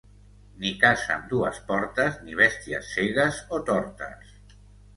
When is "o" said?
3.59-3.63